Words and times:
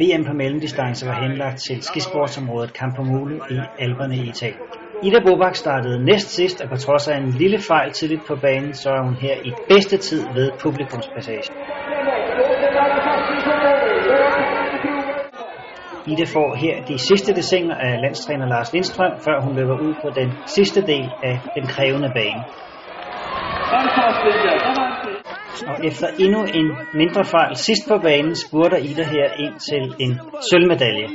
VM 0.00 0.24
på 0.24 0.32
mellemdistance 0.32 1.06
var 1.06 1.16
henlagt 1.24 1.58
til 1.66 1.82
skisportsområdet 1.82 2.70
Campomule 2.78 3.36
i 3.56 3.58
Alperne 3.84 4.16
i 4.16 4.24
Italien. 4.34 4.64
Ida 5.06 5.20
Bobak 5.26 5.56
startede 5.56 6.04
næst 6.04 6.28
sidst, 6.38 6.60
og 6.62 6.68
på 6.68 6.76
trods 6.76 7.08
af 7.08 7.16
en 7.16 7.30
lille 7.42 7.58
fejl 7.70 7.92
tidligt 7.92 8.24
på 8.28 8.34
banen, 8.46 8.74
så 8.82 8.88
er 8.98 9.02
hun 9.08 9.16
her 9.24 9.36
i 9.48 9.50
bedste 9.68 9.96
tid 10.08 10.22
ved 10.36 10.46
publikumspassage. 10.62 11.48
Ida 16.12 16.26
får 16.36 16.48
her 16.62 16.74
de 16.90 16.96
sidste 17.08 17.30
desinger 17.40 17.74
af 17.86 18.00
landstræner 18.04 18.46
Lars 18.46 18.72
Lindstrøm, 18.72 19.14
før 19.26 19.36
hun 19.44 19.52
løber 19.58 19.76
ud 19.86 19.94
på 20.02 20.08
den 20.20 20.28
sidste 20.56 20.80
del 20.92 21.06
af 21.30 21.36
den 21.56 21.66
krævende 21.74 22.10
bane. 22.18 22.42
Fantastisk, 23.74 24.40
og 25.70 25.76
efter 25.88 26.06
endnu 26.24 26.40
en 26.58 26.68
mindre 26.94 27.24
fejl 27.24 27.56
sidst 27.56 27.84
på 27.88 27.96
banen, 28.02 28.34
spurter 28.36 28.76
Ida 28.76 29.04
her 29.16 29.28
ind 29.44 29.54
til 29.68 29.82
en 30.04 30.12
sølvmedalje. 30.50 31.06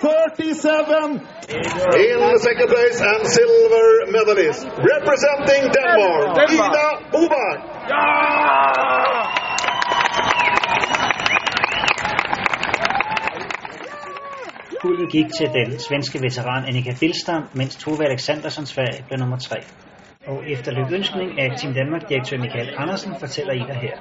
37 0.00 1.20
in 2.04 2.38
second 2.48 2.68
place 2.74 2.98
and 3.12 3.22
silver 3.36 3.88
medalist 4.16 4.62
representing 4.92 5.62
Denmark, 5.76 6.50
Ida 6.56 6.86
Bobak. 7.12 7.58
Guldet 14.82 15.12
gik 15.12 15.26
til 15.38 15.48
den 15.58 15.78
svenske 15.78 16.18
veteran 16.22 16.64
Annika 16.68 16.92
Bilstam, 17.00 17.42
mens 17.54 17.76
Tove 17.76 18.04
Alexandersson 18.10 18.66
Sverige 18.66 19.04
blev 19.08 19.18
nummer 19.18 19.38
3. 19.38 19.56
Og 20.26 20.50
efter 20.50 20.72
lykønskning 20.72 21.40
af 21.40 21.58
Team 21.58 21.74
Danmark-direktør 21.74 22.38
Michael 22.38 22.74
Andersen 22.76 23.12
fortæller 23.20 23.52
Ida 23.52 23.72
her. 23.72 23.96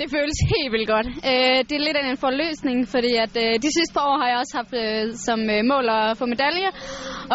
Det 0.00 0.06
føles 0.16 0.38
helt 0.54 0.70
vildt 0.74 0.88
godt. 0.94 1.08
Øh, 1.30 1.58
det 1.68 1.74
er 1.76 1.84
lidt 1.86 1.98
af 2.00 2.04
en 2.12 2.22
forløsning, 2.26 2.78
fordi 2.94 3.12
at 3.24 3.34
øh, 3.44 3.52
de 3.64 3.70
sidste 3.76 3.92
par 3.96 4.04
år 4.10 4.16
har 4.22 4.28
jeg 4.32 4.38
også 4.42 4.54
haft 4.60 4.74
øh, 4.82 5.02
som 5.26 5.38
øh, 5.54 5.60
mål 5.72 5.86
at 5.98 6.16
få 6.20 6.24
medalje. 6.34 6.70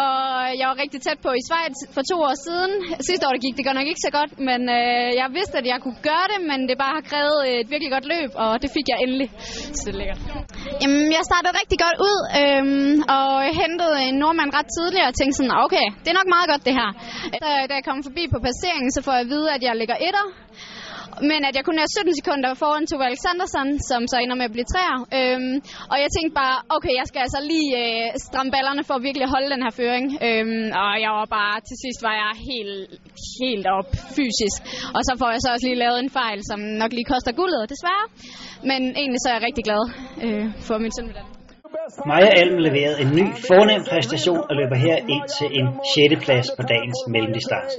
Og 0.04 0.14
jeg 0.60 0.66
var 0.70 0.76
rigtig 0.82 1.00
tæt 1.06 1.18
på 1.26 1.30
i 1.40 1.42
Schweiz 1.46 1.78
for 1.94 2.02
to 2.10 2.16
år 2.28 2.36
siden. 2.46 2.70
Sidste 3.08 3.24
år 3.26 3.32
der 3.34 3.42
gik 3.46 3.54
det 3.58 3.64
godt 3.68 3.78
nok 3.80 3.88
ikke 3.92 4.04
så 4.08 4.12
godt, 4.18 4.32
men 4.48 4.60
øh, 4.78 5.08
jeg 5.20 5.28
vidste, 5.38 5.56
at 5.60 5.66
jeg 5.72 5.78
kunne 5.84 6.00
gøre 6.10 6.26
det, 6.32 6.40
men 6.50 6.58
det 6.68 6.76
bare 6.84 6.94
har 6.98 7.04
krævet 7.10 7.38
et 7.60 7.66
virkelig 7.72 7.90
godt 7.96 8.06
løb, 8.14 8.30
og 8.44 8.52
det 8.62 8.70
fik 8.76 8.86
jeg 8.92 8.98
endelig. 9.04 9.28
Så 9.76 9.80
det 9.86 9.92
er 9.94 9.98
lækkert. 10.00 10.20
Jamen, 10.82 11.04
jeg 11.16 11.22
startede 11.30 11.52
rigtig 11.60 11.78
godt 11.86 11.98
ud, 12.10 12.18
øh, 12.40 12.62
og 13.18 13.30
hentede 13.62 13.96
en 14.08 14.14
nordmand 14.22 14.50
ret 14.58 14.68
tidligt, 14.76 15.04
og 15.08 15.12
tænkte 15.18 15.36
sådan, 15.38 15.54
okay, 15.64 15.86
det 16.02 16.08
er 16.12 16.18
nok 16.20 16.30
meget 16.36 16.48
godt 16.52 16.62
det 16.68 16.74
her. 16.80 16.88
Så, 17.42 17.48
da 17.68 17.72
jeg 17.78 17.84
kom 17.88 17.98
forbi 18.08 18.24
på 18.34 18.38
passeringen, 18.46 18.90
så 18.96 19.00
får 19.06 19.12
jeg 19.16 19.24
at 19.26 19.30
vide, 19.34 19.46
at 19.56 19.62
jeg 19.66 19.74
ligger 19.80 19.96
etter, 20.08 20.26
men 21.30 21.40
at 21.48 21.54
jeg 21.56 21.64
kun 21.68 21.78
er 21.82 21.86
17 21.86 22.14
sekunder 22.20 22.50
foran 22.62 22.86
Tove 22.86 23.04
Alexandersen, 23.10 23.68
som 23.90 24.00
så 24.12 24.16
ender 24.24 24.36
med 24.40 24.46
at 24.48 24.54
blive 24.56 24.68
træer. 24.72 24.98
Øhm, 25.18 25.54
og 25.92 25.96
jeg 26.02 26.10
tænkte 26.16 26.34
bare, 26.42 26.56
okay, 26.76 26.94
jeg 27.00 27.06
skal 27.10 27.20
altså 27.26 27.40
lige 27.52 27.70
øh, 27.82 28.06
stramme 28.26 28.50
ballerne 28.56 28.82
for 28.88 28.94
at 28.98 29.02
virkelig 29.08 29.26
holde 29.34 29.48
den 29.54 29.62
her 29.64 29.72
føring. 29.80 30.06
Øhm, 30.26 30.66
og 30.82 30.92
jeg 31.04 31.12
var 31.18 31.28
bare, 31.40 31.56
til 31.68 31.76
sidst 31.84 32.00
var 32.06 32.14
jeg 32.22 32.32
helt, 32.50 32.80
helt 33.42 33.66
op 33.78 33.88
fysisk. 34.16 34.58
Og 34.96 35.00
så 35.08 35.12
får 35.20 35.30
jeg 35.34 35.40
så 35.42 35.48
også 35.54 35.66
lige 35.68 35.82
lavet 35.84 35.98
en 36.04 36.12
fejl, 36.20 36.38
som 36.50 36.58
nok 36.82 36.92
lige 36.96 37.10
koster 37.12 37.32
guldet, 37.40 37.70
desværre. 37.74 38.04
Men 38.70 38.80
egentlig 39.00 39.20
så 39.22 39.28
er 39.30 39.36
jeg 39.36 39.46
rigtig 39.48 39.64
glad 39.68 39.82
øh, 40.24 40.44
for 40.66 40.76
min 40.84 40.92
sølvmedalje. 40.96 41.42
Maja 42.10 42.30
Alm 42.40 42.56
leverede 42.68 42.98
en 43.02 43.10
ny 43.18 43.26
fornem 43.48 43.82
præstation 43.90 44.42
og 44.48 44.54
løber 44.60 44.78
her 44.86 44.96
ind 45.14 45.24
til 45.38 45.48
en 45.58 45.66
6. 46.18 46.24
plads 46.24 46.46
på 46.58 46.62
dagens 46.72 46.98
mellemdistance. 47.14 47.76